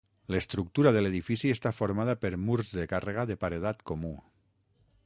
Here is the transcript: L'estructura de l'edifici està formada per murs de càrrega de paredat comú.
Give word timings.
L'estructura 0.35 0.93
de 0.95 1.03
l'edifici 1.03 1.51
està 1.57 1.73
formada 1.81 2.17
per 2.25 2.33
murs 2.47 2.73
de 2.79 2.87
càrrega 2.95 3.29
de 3.35 3.39
paredat 3.45 3.87
comú. 3.93 4.15